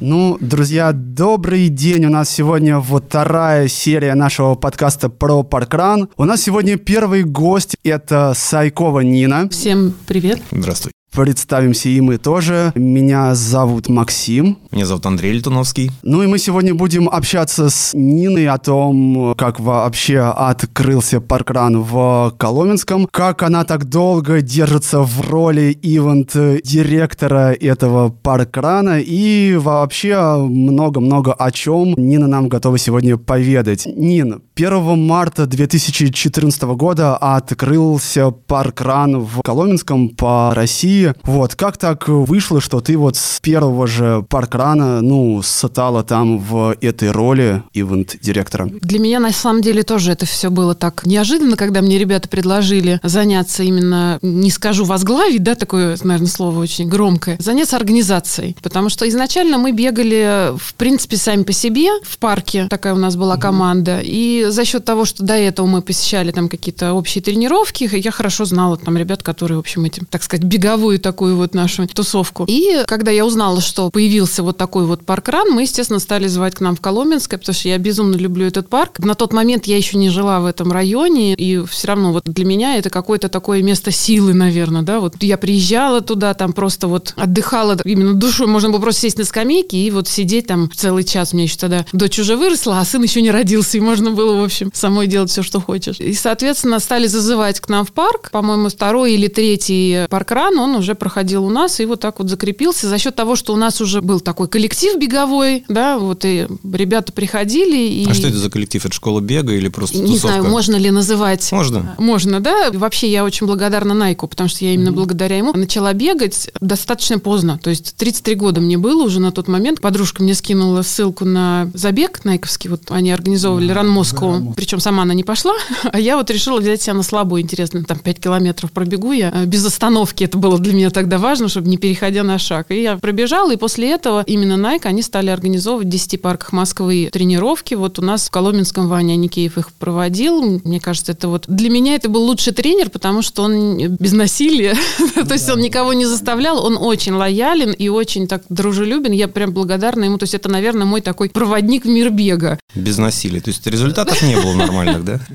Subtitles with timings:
[0.00, 2.06] Ну, друзья, добрый день.
[2.06, 6.08] У нас сегодня вот вторая серия нашего подкаста про паркран.
[6.16, 9.50] У нас сегодня первый гость– это Сайкова Нина.
[9.50, 10.40] Всем привет.
[10.50, 10.99] Здравствуй.
[11.12, 12.72] Представимся и мы тоже.
[12.76, 14.58] Меня зовут Максим.
[14.70, 15.90] Меня зовут Андрей Летуновский.
[16.02, 22.32] Ну и мы сегодня будем общаться с Ниной о том, как вообще открылся паркран в
[22.38, 31.50] Коломенском, как она так долго держится в роли ивент-директора этого паркрана и вообще много-много о
[31.50, 33.84] чем Нина нам готова сегодня поведать.
[33.84, 42.60] Нин, 1 марта 2014 года открылся паркран в Коломенском по России вот, как так вышло,
[42.60, 48.68] что ты вот с первого же паркрана, ну, стала там в этой роли ивент-директора?
[48.70, 53.00] Для меня, на самом деле, тоже это все было так неожиданно, когда мне ребята предложили
[53.02, 58.56] заняться именно, не скажу возглавить, да, такое, наверное, слово очень громкое, заняться организацией.
[58.62, 63.16] Потому что изначально мы бегали, в принципе, сами по себе в парке, такая у нас
[63.16, 67.88] была команда, и за счет того, что до этого мы посещали там какие-то общие тренировки,
[67.92, 71.54] я хорошо знала там ребят, которые, в общем, этим, так сказать, беговые мировую такую вот
[71.54, 72.44] нашу тусовку.
[72.48, 76.60] И когда я узнала, что появился вот такой вот паркран, мы, естественно, стали звать к
[76.60, 78.98] нам в Коломенское, потому что я безумно люблю этот парк.
[78.98, 82.44] На тот момент я еще не жила в этом районе, и все равно вот для
[82.44, 87.14] меня это какое-то такое место силы, наверное, да, вот я приезжала туда, там просто вот
[87.16, 91.32] отдыхала именно душой, можно было просто сесть на скамейке и вот сидеть там целый час.
[91.32, 94.44] Меня еще тогда дочь уже выросла, а сын еще не родился, и можно было, в
[94.44, 96.00] общем, самой делать все, что хочешь.
[96.00, 98.30] И, соответственно, стали зазывать к нам в парк.
[98.30, 102.88] По-моему, второй или третий паркран, он уже проходил у нас и вот так вот закрепился
[102.88, 107.12] за счет того, что у нас уже был такой коллектив беговой, да, вот и ребята
[107.12, 107.76] приходили.
[107.76, 108.10] И...
[108.10, 108.84] А что это за коллектив?
[108.84, 110.28] Это школа бега или просто Не тусовка?
[110.28, 111.52] знаю, можно ли называть.
[111.52, 111.94] Можно.
[111.98, 112.70] Можно, да.
[112.72, 114.94] Вообще я очень благодарна Найку, потому что я именно mm-hmm.
[114.94, 117.58] благодаря ему начала бегать достаточно поздно.
[117.62, 119.80] То есть 33 года мне было уже на тот момент.
[119.80, 122.70] Подружка мне скинула ссылку на забег найковский.
[122.70, 124.54] Вот они организовывали Ран Москву.
[124.56, 125.54] Причем сама она не пошла,
[125.92, 127.42] а я вот решила взять себя на слабую.
[127.42, 130.24] Интересно, там 5 километров пробегу я без остановки.
[130.24, 132.70] Это было для меня тогда важно, чтобы не переходя на шаг.
[132.70, 137.08] И я пробежала, и после этого именно Nike, они стали организовывать в 10 парках Москвы
[137.12, 137.74] тренировки.
[137.74, 140.60] Вот у нас в Коломенском Ваня Аникеев их проводил.
[140.64, 141.44] Мне кажется, это вот...
[141.48, 144.74] Для меня это был лучший тренер, потому что он без насилия,
[145.14, 149.12] то есть он никого не заставлял, он очень лоялен и очень так дружелюбен.
[149.12, 150.18] Я прям благодарна ему.
[150.18, 152.58] То есть это, наверное, мой такой проводник в мир бега.
[152.74, 153.40] Без насилия.
[153.40, 155.20] То есть результатов не было нормальных, да?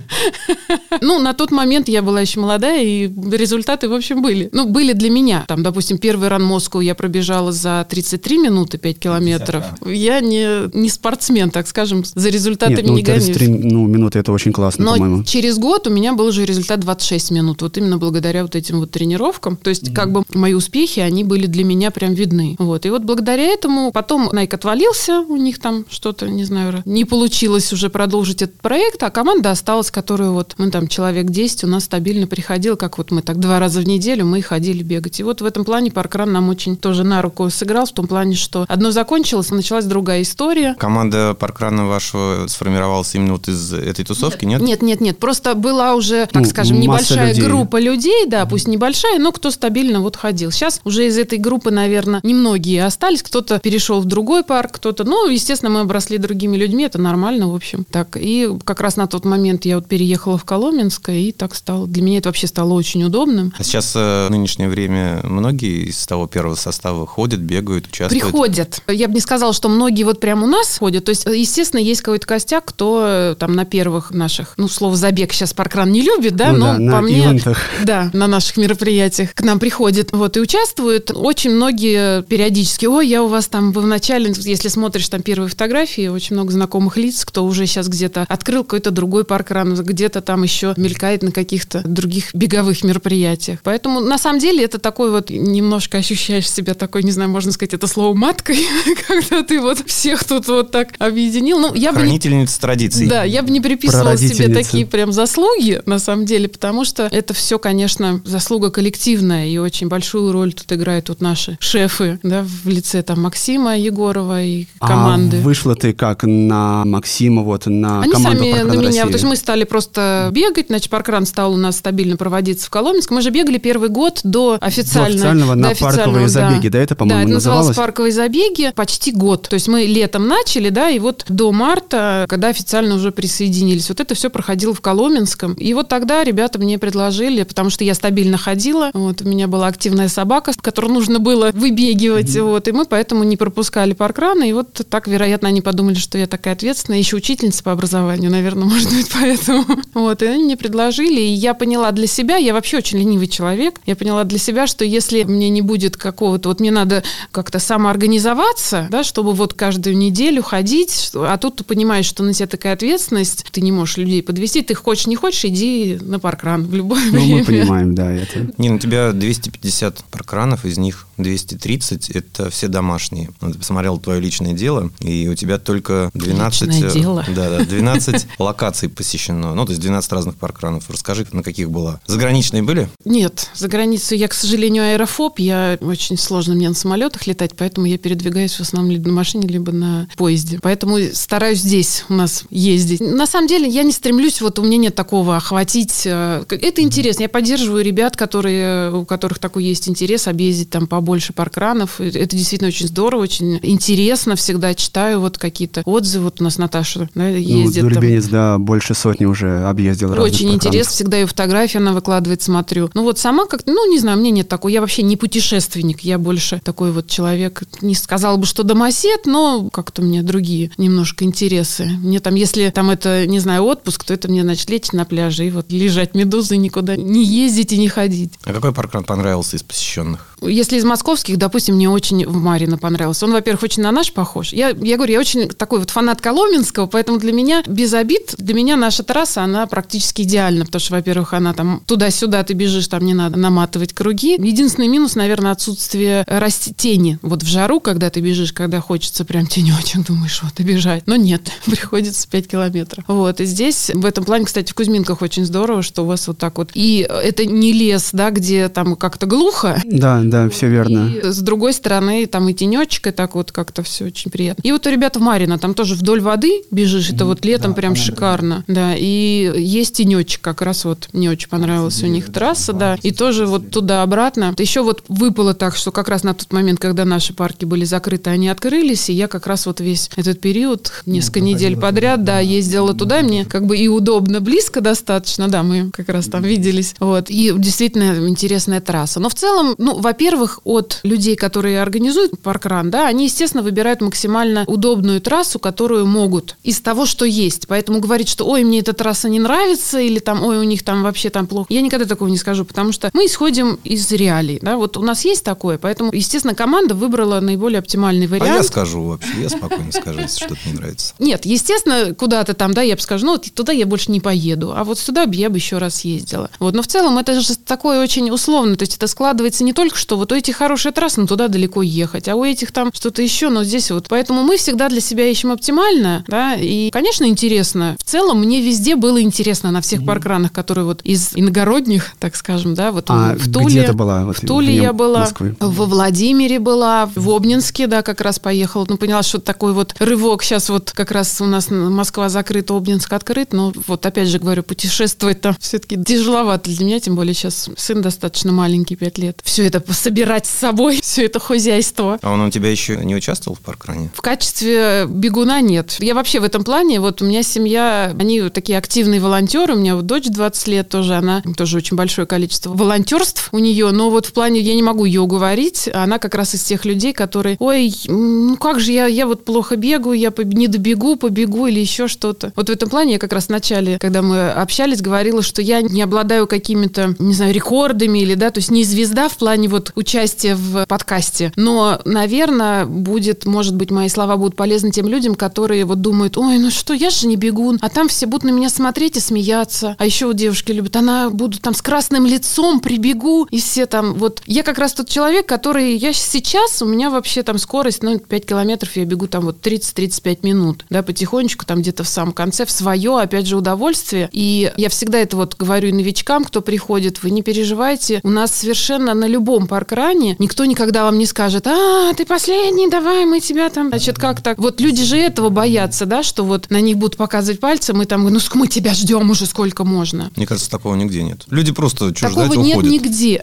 [1.01, 4.49] Ну, на тот момент я была еще молодая, и результаты, в общем, были.
[4.53, 5.24] Ну, были для меня.
[5.47, 9.63] Там, допустим, первый ран Москву я пробежала за 33 минуты 5 километров.
[9.85, 13.71] Я не, не спортсмен, так скажем, за результатами Нет, ну, не 33 гонюсь.
[13.71, 15.23] ну, минуты это очень классно, Но по-моему.
[15.23, 17.61] через год у меня был уже результат 26 минут.
[17.61, 19.55] Вот именно благодаря вот этим вот тренировкам.
[19.57, 19.93] То есть, mm-hmm.
[19.93, 22.55] как бы мои успехи, они были для меня прям видны.
[22.59, 22.85] Вот.
[22.85, 27.71] И вот благодаря этому потом Nike отвалился, у них там что-то, не знаю, не получилось
[27.73, 31.85] уже продолжить этот проект, а команда осталась, которую вот мы там человек 10 у нас
[31.85, 35.04] стабильно приходил, как вот мы так два раза в неделю мы ходили бегать.
[35.19, 38.35] И вот в этом плане паркран нам очень тоже на руку сыграл, в том плане,
[38.35, 40.75] что одно закончилось, началась другая история.
[40.75, 44.61] Команда паркрана вашего сформировалась именно вот из этой тусовки, нет?
[44.61, 45.17] Нет, нет, нет.
[45.19, 47.43] Просто была уже, так Ну, скажем, небольшая людей.
[47.45, 50.51] группа людей, да, пусть небольшая, но кто стабильно вот ходил.
[50.51, 53.23] Сейчас уже из этой группы, наверное, немногие остались.
[53.23, 55.03] Кто-то перешел в другой парк, кто-то...
[55.03, 57.85] Ну, естественно, мы обросли другими людьми, это нормально, в общем.
[57.91, 61.87] Так, и как раз на тот момент я вот переехала в Коломенское, и так стало.
[61.87, 63.53] Для меня это вообще стало очень удобным.
[63.57, 68.23] А сейчас э, нынешнее время многие из того первого состава ходят, бегают, участвуют?
[68.23, 68.81] Приходят.
[68.87, 71.05] Я бы не сказала, что многие вот прямо у нас ходят.
[71.05, 75.53] То есть, естественно, есть какой-то костяк, кто там на первых наших, ну, слово забег сейчас
[75.53, 77.19] паркран не любит, да, Ну но да, на по мне...
[77.19, 77.57] ивентах.
[77.83, 81.11] Да, на наших мероприятиях к нам приходят вот и участвуют.
[81.13, 86.07] Очень многие периодически, ой, я у вас там, вы вначале, если смотришь там первые фотографии,
[86.07, 90.73] очень много знакомых лиц, кто уже сейчас где-то открыл какой-то другой паркран, где-то там еще
[90.77, 93.59] мелькает на каких-то других беговых мероприятиях.
[93.63, 97.73] Поэтому на самом деле это такой вот немножко ощущаешь себя такой, не знаю, можно сказать
[97.73, 98.59] это слово маткой,
[99.07, 101.57] когда ты вот всех тут вот так объединил.
[101.57, 103.07] Ну, я бы не Хранительница традиций.
[103.07, 107.33] да, я бы не приписывала себе такие прям заслуги, на самом деле, потому что это
[107.33, 112.69] все, конечно, заслуга коллективная, и очень большую роль тут играют вот наши шефы, да, в
[112.69, 115.37] лице там Максима Егорова и команды.
[115.37, 119.01] А вышла ты как на Максима, вот на Они команду сами «Паркран на меня, России»?
[119.01, 123.09] то есть мы стали просто бегать, значит, паркран стал у нас стабильно проводиться в Коломенск.
[123.09, 125.09] Мы же бегали первый год до официально.
[125.09, 127.67] До официального на парковые забеги, да, это, по-моему, да, это называлось?
[127.67, 129.47] называлось парковые забеги почти год.
[129.49, 133.99] То есть мы летом начали, да, и вот до марта, когда официально уже присоединились, вот
[133.99, 135.53] это все проходило в Коломенском.
[135.53, 139.67] И вот тогда ребята мне предложили, потому что я стабильно ходила, вот у меня была
[139.67, 142.43] активная собака, которую нужно было выбегивать, mm-hmm.
[142.43, 146.27] вот, и мы поэтому не пропускали паркраны, и вот так, вероятно, они подумали, что я
[146.27, 149.65] такая ответственная, еще учительница по образованию, наверное, может быть, поэтому.
[149.93, 153.79] Вот, и они мне предложили, и я поняла для себя, я вообще очень ленивый человек,
[153.85, 158.87] я поняла для себя, что если мне не будет какого-то, вот мне надо как-то самоорганизоваться,
[158.89, 163.45] да, чтобы вот каждую неделю ходить, а тут ты понимаешь, что на тебя такая ответственность,
[163.51, 167.11] ты не можешь людей подвести, ты хочешь, не хочешь, иди на паркран в любое ну,
[167.11, 167.37] время.
[167.37, 168.51] мы понимаем, да, это.
[168.57, 173.29] Не, ну, у тебя 250 паркранов, из них 230– это все домашние.
[173.39, 176.67] Ты посмотрел твое личное дело, и у тебя только 12...
[176.67, 177.25] Личное дело.
[177.35, 179.53] Да, да, 12 локаций посещено.
[179.55, 180.89] Ну, то есть 12 разных паркранов.
[180.89, 181.99] Расскажи, на каких была?
[182.07, 182.89] Заграничные были?
[183.03, 185.39] Нет, за границу я, к сожалению, аэрофоб.
[185.39, 189.47] Я очень сложно мне на самолетах летать, поэтому я передвигаюсь в основном либо на машине,
[189.47, 190.59] либо на поезде.
[190.61, 193.01] Поэтому стараюсь здесь у нас ездить.
[193.01, 196.03] На самом деле я не стремлюсь, вот у меня нет такого охватить.
[196.05, 197.23] Э, это интересно.
[197.23, 202.01] Я поддерживаю ребят, которые, у которых такой есть интерес объездить там побольше паркранов.
[202.01, 204.35] Это действительно очень здорово, очень интересно.
[204.35, 206.25] Всегда читаю вот какие-то отзывы.
[206.25, 207.83] Вот у нас Наташа да, ну, ездит.
[207.83, 210.91] Ну, Дульбенец, да, больше сотни уже объездил Очень интересно.
[210.91, 212.89] Всегда ее фотографии она выкладывает, смотрю.
[212.95, 214.71] Ну вот сама как-то, ну не знаю, мне нет такого.
[214.71, 216.01] Я вообще не путешественник.
[216.01, 217.61] Я больше такой вот человек.
[217.81, 221.85] Не сказала бы, что домосед, но как-то у меня другие немножко интересы.
[221.85, 225.45] Мне там, если там это, не знаю, отпуск, то это мне, значит, лечь на пляже
[225.45, 228.33] и вот лежать медузой, никуда не ездить и не ходить.
[228.43, 230.35] А какой паркран понравился из посещенных?
[230.41, 233.25] Если из московских, допустим, мне очень в Марина понравился.
[233.25, 234.53] Он, во-первых, очень на наш похож.
[234.53, 238.53] Я, я говорю, я очень такой вот фанат Коломенского, поэтому для меня, без обид, для
[238.53, 243.03] меня наша трасса, она практически идеальна, потому что, во-первых, она там туда-сюда ты бежишь, там
[243.03, 244.37] не надо наматывать круги.
[244.39, 247.19] Единственный минус, наверное, отсутствие расти тени.
[247.21, 251.03] Вот в жару, когда ты бежишь, когда хочется прям тенечек, думаешь, вот, и бежать.
[251.07, 253.03] Но нет, приходится 5 километров.
[253.09, 256.37] Вот, и здесь, в этом плане, кстати, в Кузьминках очень здорово, что у вас вот
[256.37, 256.71] так вот.
[256.73, 259.81] И это не лес, да, где там как-то глухо.
[259.83, 260.84] Да, да, все верно.
[260.89, 264.61] И с другой стороны, там и тенечек, и так вот как-то все очень приятно.
[264.63, 267.75] И вот у ребят в Марина, там тоже вдоль воды бежишь, это вот летом да,
[267.75, 268.63] прям шикарно.
[268.67, 273.11] Да, и есть тенечек, как раз вот мне очень понравилась у них трасса, да, и
[273.11, 274.53] тоже вот туда-обратно.
[274.57, 278.31] Еще вот выпало так, что как раз на тот момент, когда наши парки были закрыты,
[278.31, 282.39] они открылись, и я как раз вот весь этот период, несколько ну, недель подряд, да,
[282.39, 286.95] ездила туда, мне как бы и удобно, близко достаточно, да, мы как раз там виделись,
[286.99, 289.19] вот, и действительно интересная трасса.
[289.19, 294.01] Но в целом, ну, во во-первых, от людей, которые организуют паркран, да, они, естественно, выбирают
[294.01, 297.67] максимально удобную трассу, которую могут из того, что есть.
[297.67, 301.03] Поэтому говорить, что ой, мне эта трасса не нравится, или там, ой, у них там
[301.03, 301.67] вообще там плохо.
[301.69, 304.59] Я никогда такого не скажу, потому что мы исходим из реалий.
[304.61, 304.77] Да?
[304.77, 308.51] Вот у нас есть такое, поэтому, естественно, команда выбрала наиболее оптимальный вариант.
[308.51, 311.13] А я скажу вообще, я спокойно скажу, если что-то не нравится.
[311.19, 314.73] Нет, естественно, куда-то там, да, я бы скажу, ну, вот туда я больше не поеду,
[314.75, 316.49] а вот сюда я бы еще раз ездила.
[316.59, 319.97] Вот, но в целом это же такое очень условно, то есть это складывается не только
[319.97, 323.21] что вот у этих хорошая трасса, но туда далеко ехать, а у этих там что-то
[323.21, 324.07] еще, но здесь вот.
[324.09, 327.95] Поэтому мы всегда для себя ищем оптимально, да, и, конечно, интересно.
[327.99, 332.73] В целом мне везде было интересно на всех паркранах, которые вот из иногородних, так скажем,
[332.73, 333.81] да, вот а в Туле.
[333.81, 334.25] Где ты была?
[334.25, 335.55] Вот в Туле я была, Москвы.
[335.59, 338.87] во Владимире была, в Обнинске, да, как раз поехала.
[338.89, 340.41] Ну, поняла, что такой вот рывок.
[340.41, 344.63] Сейчас вот как раз у нас Москва закрыта, Обнинск открыт, но вот опять же говорю,
[344.63, 349.41] путешествовать там все-таки тяжеловато для меня, тем более сейчас сын достаточно маленький, 5 лет.
[349.43, 352.19] Все это собирать собой все это хозяйство.
[352.21, 354.09] А он у тебя еще не участвовал в паркране?
[354.13, 355.97] В качестве бегуна нет.
[355.99, 359.95] Я вообще в этом плане, вот у меня семья, они такие активные волонтеры, у меня
[359.95, 364.25] вот дочь 20 лет тоже, она тоже очень большое количество волонтерств у нее, но вот
[364.25, 367.93] в плане я не могу ее уговорить, она как раз из тех людей, которые, ой,
[368.07, 372.51] ну как же я, я вот плохо бегаю, я не добегу, побегу или еще что-то.
[372.55, 375.81] Вот в этом плане я как раз в начале, когда мы общались, говорила, что я
[375.81, 379.91] не обладаю какими-то, не знаю, рекордами или, да, то есть не звезда в плане вот
[379.95, 381.51] участия участие в подкасте.
[381.55, 386.57] Но, наверное, будет, может быть, мои слова будут полезны тем людям, которые вот думают, ой,
[386.59, 389.95] ну что, я же не бегун, а там все будут на меня смотреть и смеяться.
[389.97, 394.13] А еще вот девушки любят, она буду там с красным лицом прибегу, и все там,
[394.15, 398.19] вот, я как раз тот человек, который, я сейчас, у меня вообще там скорость, ну,
[398.19, 402.65] 5 километров я бегу там вот 30-35 минут, да, потихонечку там где-то в самом конце,
[402.65, 404.29] в свое, опять же, удовольствие.
[404.31, 408.53] И я всегда это вот говорю и новичкам, кто приходит, вы не переживайте, у нас
[408.53, 413.39] совершенно на любом паркране паркране, никто никогда вам не скажет, а, ты последний, давай мы
[413.39, 414.57] тебя там, значит, как так.
[414.57, 418.23] Вот люди же этого боятся, да, что вот на них будут показывать пальцем, и там,
[418.23, 420.31] ну, мы тебя ждем уже сколько можно.
[420.35, 421.43] Мне кажется, такого нигде нет.
[421.49, 422.91] Люди просто что Такого ждать, нет уходят.
[422.91, 423.41] нигде.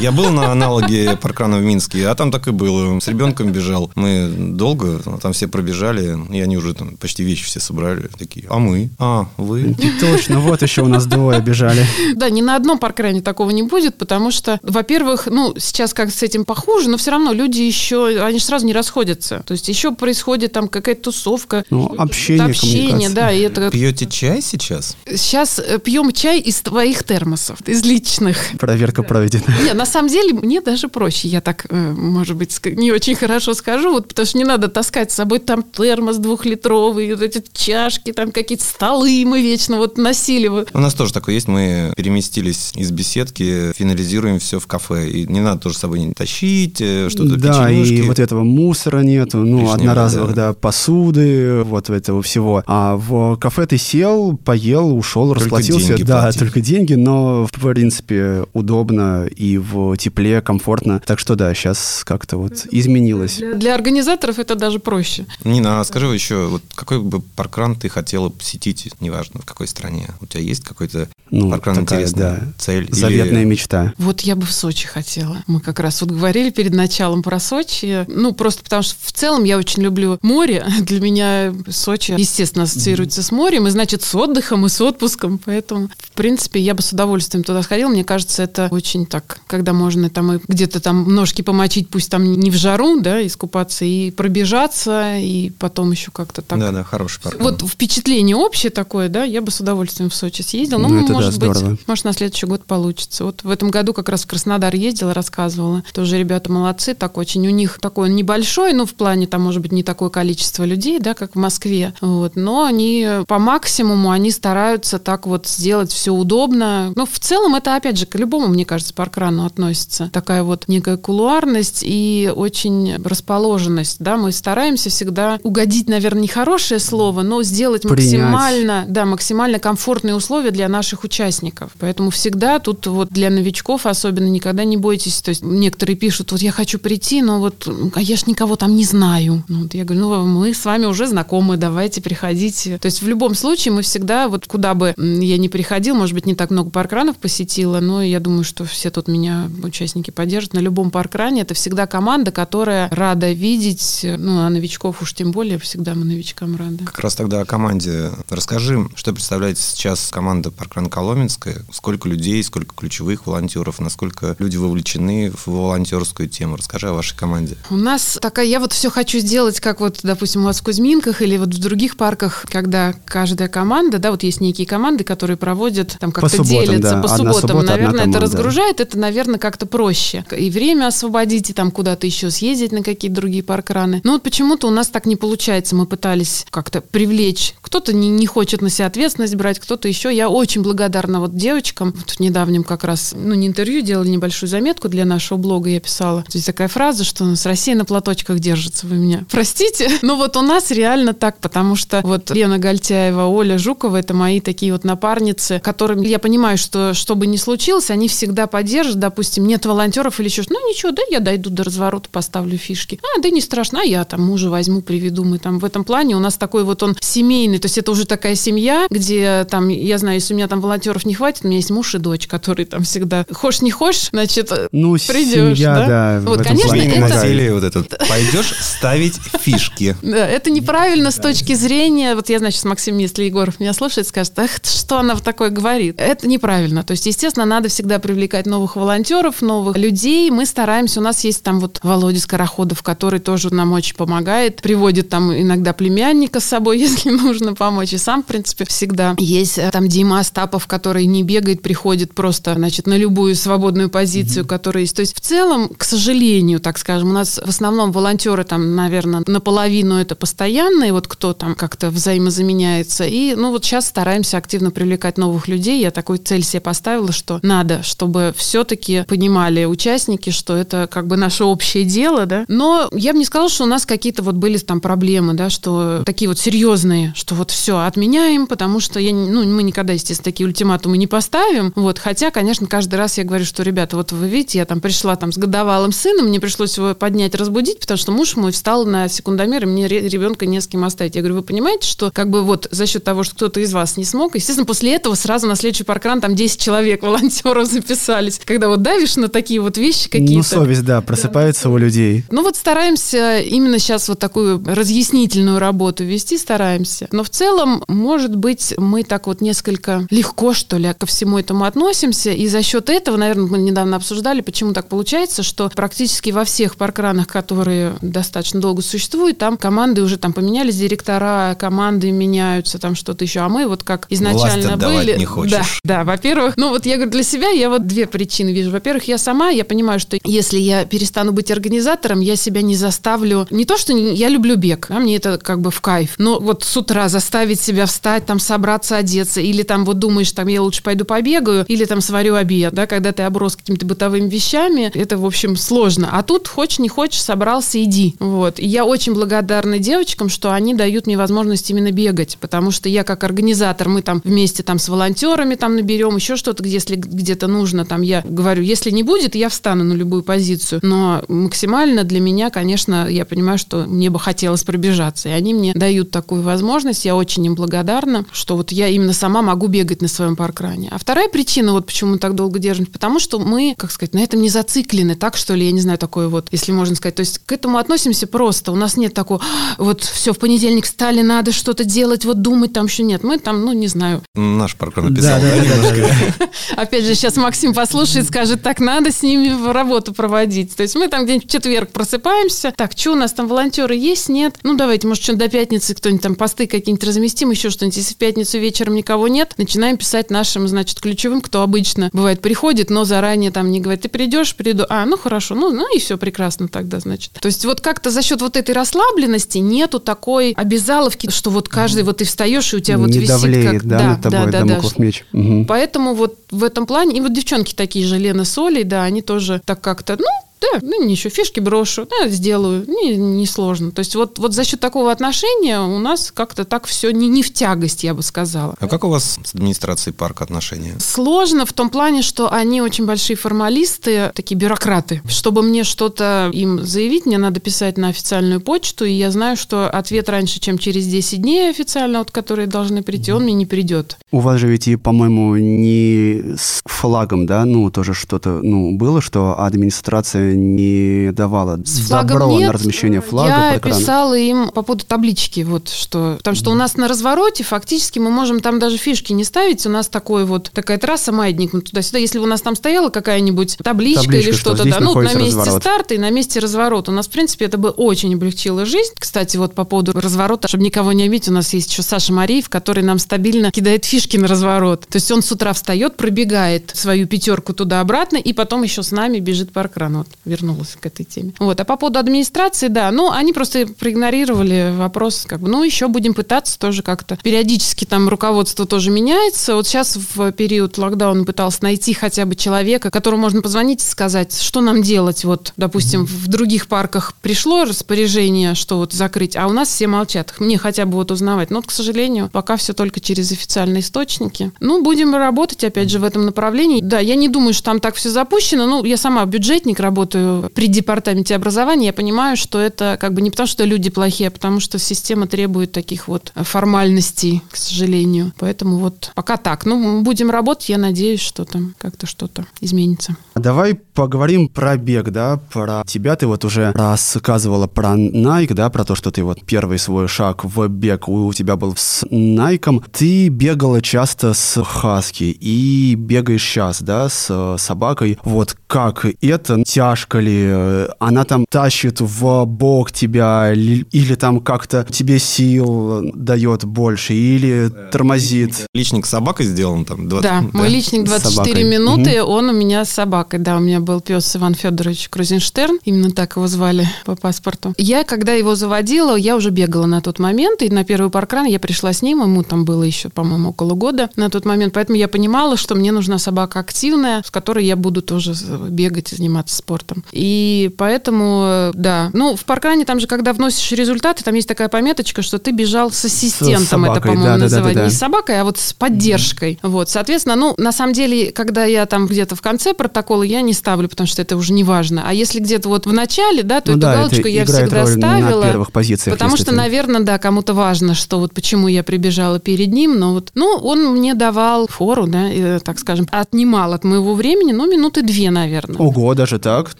[0.00, 2.98] Я был на аналоге паркрана в Минске, а там так и было.
[3.00, 3.90] С ребенком бежал.
[3.94, 8.08] Мы долго, там все пробежали, и они уже там почти вещи все собрали.
[8.18, 8.90] Такие, а мы?
[8.98, 9.74] А, вы?
[10.00, 11.86] Точно, вот еще у нас двое бежали.
[12.14, 16.22] Да, ни на одном паркране такого не будет, потому что, во-первых, ну, сейчас как с
[16.22, 19.42] этим похуже, но все равно люди еще, они же сразу не расходятся.
[19.46, 21.64] То есть еще происходит там какая-то тусовка.
[21.70, 23.70] Ну, общение, общение, да, и это...
[23.70, 24.96] Пьете чай сейчас?
[25.06, 28.36] Сейчас э, пьем чай из твоих термосов, из личных.
[28.58, 29.44] Проверка проведена.
[29.64, 31.28] Не, на самом деле мне даже проще.
[31.28, 35.12] Я так, э, может быть, не очень хорошо скажу, вот потому что не надо таскать
[35.12, 40.48] с собой там термос двухлитровый, вот эти чашки, там какие-то столы мы вечно вот носили.
[40.48, 41.48] У нас тоже такое есть.
[41.48, 45.08] Мы переместились из беседки, финализируем все в кафе.
[45.08, 48.06] И не надо тоже с собой не тащить, э, что-то Да, и печенюшки.
[48.08, 50.48] вот этого мусора нету, ну, Лишнего, одноразовых, да.
[50.48, 50.52] да.
[50.54, 52.62] посуды, вот этого всего.
[52.66, 55.88] А в кафе ты сел, поел, ушел, Только расплатился.
[55.88, 56.40] деньги да, платил.
[56.40, 61.00] только деньги, но, в принципе, удобно и в тепле, комфортно.
[61.04, 63.40] Так что, да, сейчас как-то вот изменилось.
[63.56, 65.26] Для организаторов это даже проще.
[65.44, 70.08] Нина, а скажи еще, вот какой бы паркран ты хотела посетить, неважно в какой стране?
[70.20, 72.84] У тебя есть какой-то Ну, паркран такая, интересная да, цель?
[72.84, 73.92] Или- заветная мечта.
[73.98, 75.38] Вот я бы в Сочи хотела.
[75.46, 78.04] Мы как раз вот говорили перед началом про Сочи.
[78.08, 80.66] Ну, просто потому что в целом я очень люблю море.
[80.80, 85.38] Для меня Сочи, естественно, ассоциируется с морем, и значит с отдыхом и с отпуском.
[85.44, 87.88] Поэтому, в принципе, я бы с удовольствием туда сходила.
[87.88, 92.24] Мне кажется, это очень так, когда можно там и где-то там ножки помочить, пусть там
[92.24, 96.58] не в жару, да, искупаться, и пробежаться, и потом еще как-то так.
[96.58, 97.42] Да, да, хороший паркран.
[97.42, 100.78] Вот впечатление общее такое, да, я бы с удовольствием в Сочи съездила.
[100.78, 101.78] Ну, Ну, это да, может быть, здорово.
[101.86, 103.24] может, на следующий год получится.
[103.24, 105.73] Вот в этом году как раз в Краснодар ездила, рассказывала.
[105.92, 107.46] Тоже ребята молодцы, так очень.
[107.46, 110.98] У них такой он небольшой, ну, в плане, там, может быть, не такое количество людей,
[110.98, 111.94] да, как в Москве.
[112.00, 112.36] Вот.
[112.36, 116.92] Но они по максимуму, они стараются так вот сделать все удобно.
[116.94, 120.10] Ну, в целом, это, опять же, к любому, мне кажется, паркрану относится.
[120.12, 127.22] Такая вот некая кулуарность и очень расположенность, да, мы стараемся всегда угодить, наверное, нехорошее слово,
[127.22, 128.20] но сделать Принять.
[128.20, 131.72] максимально, да, максимально комфортные условия для наших участников.
[131.78, 135.22] Поэтому всегда тут вот для новичков особенно никогда не бойтесь.
[135.22, 138.76] То есть некоторые пишут, вот я хочу прийти, но вот а я ж никого там
[138.76, 139.42] не знаю.
[139.48, 142.78] Ну, вот я говорю, ну мы с вами уже знакомы, давайте приходите.
[142.78, 146.26] То есть в любом случае мы всегда, вот куда бы я ни приходил, может быть,
[146.26, 150.54] не так много паркранов посетила, но я думаю, что все тут меня, участники, поддержат.
[150.54, 155.58] На любом паркране это всегда команда, которая рада видеть, ну, а новичков уж тем более,
[155.58, 156.84] всегда мы новичкам рады.
[156.84, 158.10] Как раз тогда о команде.
[158.28, 161.64] Расскажи, что представляет сейчас команда Паркран Коломенская?
[161.72, 166.56] Сколько людей, сколько ключевых волонтеров, насколько люди вовлечены в волонтерскую тему?
[166.56, 167.56] Расскажи о вашей команде.
[167.70, 171.22] У нас такая, я вот все хочу сделать, как вот, допустим, у вас в Кузьминках
[171.22, 175.96] или вот в других парках, когда каждая команда, да, вот есть некие команды, которые проводят,
[175.98, 177.02] там как-то субботам, делятся да.
[177.02, 177.40] по субботам.
[177.40, 178.20] суббота, одна наверное, это команда.
[178.20, 180.24] разгружает, это, наверное, как-то проще.
[180.36, 184.00] И время освободить, и там куда-то еще съездить на какие-то другие паркраны.
[184.04, 185.76] Но вот почему-то у нас так не получается.
[185.76, 187.54] Мы пытались как-то привлечь.
[187.60, 190.14] Кто-то не, не хочет на себя ответственность брать, кто-то еще.
[190.14, 191.94] Я очень благодарна вот девочкам.
[191.96, 195.78] Вот в недавнем как раз, ну, не интервью, делали небольшую заметку для нашего блога, я
[195.78, 196.24] писала.
[196.28, 198.86] Здесь такая фраза, что у нас Россия на платочках держится.
[198.86, 203.58] Вы меня простите, но вот у нас реально так, потому что вот Лена Гальтяева, Оля
[203.58, 208.08] Жукова, это мои такие вот напарницы, которым я понимаю, что что бы ни случилось, они
[208.08, 208.98] всегда поддержат.
[208.98, 212.98] Допустим, нет волонтеров или еще что ну ничего, да, я дойду до разворота, поставлю фишки.
[213.02, 215.24] А, да не страшно, а я там мужа возьму, приведу.
[215.24, 218.06] Мы там в этом плане у нас такой вот он семейный, то есть это уже
[218.06, 221.58] такая семья, где там, я знаю, если у меня там волонтеров не хватит, у меня
[221.58, 225.86] есть муж и дочь, которые там всегда, хочешь не хочешь, значит, Ну, Придешь, семья, да?
[225.86, 226.20] да.
[226.24, 227.98] Вот, конечно, это- вот этот.
[228.08, 229.96] Пойдешь ставить фишки.
[230.14, 234.38] Да, это неправильно с точки зрения, вот я, значит, Максим, если Егоров меня слушает, скажет,
[234.38, 235.96] эх, что она вот такое говорит.
[235.98, 236.84] Это неправильно.
[236.84, 240.30] То есть, естественно, надо всегда привлекать новых волонтеров, новых людей.
[240.30, 245.08] Мы стараемся, у нас есть там вот Володя Скороходов, который тоже нам очень помогает, приводит
[245.08, 247.92] там иногда племянника с собой, если нужно помочь.
[247.92, 252.54] И сам, в принципе, всегда есть э, там Дима Остапов, который не бегает, приходит просто,
[252.54, 254.96] значит, на любую свободную позицию, которая есть.
[254.96, 259.22] То есть, в целом, к сожалению, так скажем, у нас в основном волонтеры там, наверное,
[259.26, 263.04] наполовину это постоянные, вот кто там как-то взаимозаменяется.
[263.04, 265.80] И, ну, вот сейчас стараемся активно привлекать новых людей.
[265.80, 271.16] Я такую цель себе поставила, что надо, чтобы все-таки понимали участники, что это как бы
[271.16, 272.44] наше общее дело, да.
[272.48, 276.02] Но я бы не сказала, что у нас какие-то вот были там проблемы, да, что
[276.04, 280.46] такие вот серьезные, что вот все отменяем, потому что я, ну, мы никогда, естественно, такие
[280.48, 281.72] ультиматумы не поставим.
[281.76, 285.03] Вот, хотя, конечно, каждый раз я говорю, что, ребята, вот вы видите, я там пришла
[285.04, 288.86] пришла там с годовалым сыном, мне пришлось его поднять, разбудить, потому что муж мой встал
[288.86, 291.14] на секундомер, и мне ребенка не с кем оставить.
[291.14, 293.98] Я говорю, вы понимаете, что как бы вот за счет того, что кто-то из вас
[293.98, 298.40] не смог, естественно, после этого сразу на следующий паркран там 10 человек волонтеров записались.
[298.42, 300.36] Когда вот давишь на такие вот вещи какие-то.
[300.36, 302.24] Ну, совесть, да, просыпается у людей.
[302.30, 307.08] Ну, вот стараемся именно сейчас вот такую разъяснительную работу вести, стараемся.
[307.12, 311.64] Но в целом, может быть, мы так вот несколько легко, что ли, ко всему этому
[311.64, 316.44] относимся, и за счет этого, наверное, мы недавно обсуждали, почему так получается, что практически во
[316.44, 322.94] всех паркранах, которые достаточно долго существуют, там команды уже там поменялись, директора, команды меняются, там
[322.94, 325.18] что-то еще, а мы вот как изначально Власть были.
[325.18, 325.50] не хочешь.
[325.50, 328.70] Да, да, во-первых, ну вот я говорю, для себя я вот две причины вижу.
[328.70, 333.48] Во-первых, я сама, я понимаю, что если я перестану быть организатором, я себя не заставлю,
[333.50, 336.62] не то, что я люблю бег, а мне это как бы в кайф, но вот
[336.62, 340.84] с утра заставить себя встать, там собраться, одеться, или там вот думаешь, там я лучше
[340.84, 345.24] пойду побегаю, или там сварю обед, да, когда ты оброс какими-то бытовыми вещами, это, в
[345.24, 346.10] общем, сложно.
[346.12, 348.14] А тут хочешь, не хочешь, собрался, иди.
[348.18, 348.58] Вот.
[348.58, 353.04] И я очень благодарна девочкам, что они дают мне возможность именно бегать, потому что я
[353.04, 357.84] как организатор, мы там вместе там с волонтерами там наберем, еще что-то, если где-то нужно,
[357.84, 360.80] там я говорю, если не будет, я встану на любую позицию.
[360.82, 365.28] Но максимально для меня, конечно, я понимаю, что мне бы хотелось пробежаться.
[365.28, 367.04] И они мне дают такую возможность.
[367.04, 370.88] Я очень им благодарна, что вот я именно сама могу бегать на своем паркране.
[370.90, 374.20] А вторая причина, вот почему мы так долго держим, потому что мы, как сказать, на
[374.20, 377.14] этом не зациклены, так что ли, я не знаю, такое вот, если можно сказать.
[377.14, 378.72] То есть к этому относимся просто.
[378.72, 382.72] У нас нет такого, «А, вот все, в понедельник стали, надо что-то делать, вот думать
[382.72, 383.22] там еще нет.
[383.22, 386.50] Мы там, ну, не знаю, Наш паркран написал, Да, да, да, да, да, немножко?
[386.76, 390.74] Опять же, сейчас Максим послушает, скажет, так надо с ними в работу проводить.
[390.74, 392.72] То есть мы там где-нибудь в четверг просыпаемся.
[392.76, 394.56] Так, что у нас там волонтеры есть, нет?
[394.62, 397.96] Ну, давайте, может, что-нибудь до пятницы кто-нибудь там посты какие-нибудь разместим, еще что-нибудь.
[397.96, 402.90] Если в пятницу вечером никого нет, начинаем писать нашим, значит, ключевым, кто обычно бывает приходит,
[402.90, 404.84] но заранее там не говорит, ты придешь, приду.
[404.88, 407.32] А, ну хорошо, ну, ну и все прекрасно тогда, значит.
[407.40, 412.02] То есть вот как-то за счет вот этой расслабленности нету такой обязаловки, что вот каждый
[412.02, 413.84] вот ты встаешь, и у тебя вот не висит давлеет, как...
[413.84, 415.24] да, над тобой дамоклов меч.
[415.32, 415.66] Мгм.
[415.66, 419.22] Поэтому вот в этом плане, и вот девчонки такие же, Лена с Олей, да, они
[419.22, 420.26] тоже так как-то, ну,
[420.72, 423.90] да, ну, ничего, фишки брошу, да, сделаю, не, не сложно.
[423.90, 427.42] То есть вот, вот за счет такого отношения у нас как-то так все не, не
[427.42, 428.74] в тягость, я бы сказала.
[428.78, 430.96] А как у вас с администрацией парка отношения?
[430.98, 435.22] Сложно в том плане, что они очень большие формалисты, такие бюрократы.
[435.28, 439.88] Чтобы мне что-то им заявить, мне надо писать на официальную почту, и я знаю, что
[439.88, 444.16] ответ раньше, чем через 10 дней официально, вот, которые должны прийти, он мне не придет.
[444.30, 449.58] У вас же ведь по-моему, не с флагом, да, ну, тоже что-то, ну, было, что
[449.58, 452.68] администрация не давала С добро нет.
[452.68, 456.96] на размещение флага Я писала им по поводу таблички, вот что, потому что у нас
[456.96, 460.98] на развороте фактически мы можем там даже фишки не ставить, у нас такой вот такая
[460.98, 464.74] трасса маятник, мы туда-сюда, если бы у нас там стояла какая-нибудь табличка, Табличка, или что
[464.74, 465.82] что-то, да, ну на месте разворот.
[465.82, 469.12] старта и на месте разворота, у нас в принципе это бы очень облегчило жизнь.
[469.18, 472.68] Кстати, вот по поводу разворота, чтобы никого не обидеть, у нас есть еще Саша Мариев,
[472.68, 475.06] который нам стабильно кидает фишки на разворот.
[475.06, 479.38] То есть он с утра встает, пробегает свою пятерку туда-обратно и потом еще с нами
[479.38, 480.18] бежит по экрану.
[480.18, 481.54] Вот вернулась к этой теме.
[481.58, 481.80] Вот.
[481.80, 486.34] А по поводу администрации, да, ну, они просто проигнорировали вопрос, как бы, ну, еще будем
[486.34, 487.38] пытаться тоже как-то.
[487.42, 489.74] Периодически там руководство тоже меняется.
[489.74, 494.60] Вот сейчас в период локдауна пытался найти хотя бы человека, которому можно позвонить и сказать,
[494.60, 495.44] что нам делать.
[495.44, 500.54] Вот, допустим, в других парках пришло распоряжение, что вот закрыть, а у нас все молчат.
[500.58, 501.70] Мне хотя бы вот узнавать.
[501.70, 504.72] Но, вот, к сожалению, пока все только через официальные источники.
[504.80, 507.00] Ну, будем работать, опять же, в этом направлении.
[507.00, 508.86] Да, я не думаю, что там так все запущено.
[508.86, 510.33] Ну, я сама бюджетник, работаю
[510.74, 512.06] при департаменте образования.
[512.06, 515.46] Я понимаю, что это как бы не потому, что люди плохие, а потому что система
[515.46, 518.52] требует таких вот формальностей, к сожалению.
[518.58, 519.86] Поэтому вот пока так.
[519.86, 523.36] Ну, будем работать, я надеюсь, что там как-то что-то изменится.
[523.54, 526.36] Давай поговорим про бег, да, про тебя.
[526.36, 530.64] Ты вот уже рассказывала про Nike, да, про то, что ты вот первый свой шаг
[530.64, 533.04] в бег у тебя был с Nike.
[533.12, 538.38] Ты бегала часто с Хаски и бегаешь сейчас, да, с собакой.
[538.44, 539.82] Вот как это?
[539.84, 540.64] Тяжко ли?
[540.66, 547.34] Э, Она там тащит в бок тебя ли- или там как-то тебе сил дает больше
[547.34, 548.86] или тормозит?
[548.94, 550.28] Личник с собакой сделан там?
[550.28, 551.84] 20 Да, мой личник С 24 собакой.
[551.84, 553.58] минуты, он у меня с собакой.
[553.58, 557.94] Да, у меня был пес Иван Федорович Крузенштерн, именно так его звали по паспорту.
[557.98, 561.78] Я, когда его заводила, я уже бегала на тот момент, и на первый паркран я
[561.78, 565.28] пришла с ним, ему там было еще, по-моему, около года на тот момент, поэтому я
[565.28, 568.54] понимала, что мне нужна собака активная, с которой я буду тоже
[568.90, 570.13] бегать и заниматься спортом.
[570.14, 570.24] Результатом.
[570.32, 572.30] И поэтому, да.
[572.32, 576.10] Ну, в паркране там же, когда вносишь результаты, там есть такая пометочка, что ты бежал
[576.10, 577.94] с ассистентом, с это, по-моему, да, называют.
[577.94, 578.04] Да, да, да.
[578.06, 579.74] Не с собакой, а вот с поддержкой.
[579.74, 579.88] Mm-hmm.
[579.88, 583.72] Вот, соответственно, ну, на самом деле, когда я там где-то в конце протокола, я не
[583.72, 585.24] ставлю, потому что это уже не важно.
[585.26, 588.64] А если где-то вот в начале, да, то ну, эту да, галочку я всегда ставила.
[588.64, 589.36] На первых позициях.
[589.36, 589.72] Потому что, ты...
[589.72, 594.04] наверное, да, кому-то важно, что вот почему я прибежала перед ним, но вот, ну, он
[594.12, 598.96] мне давал фору, да, и, так скажем, отнимал от моего времени, ну, минуты две, наверное.
[598.98, 599.94] Ого, даже так?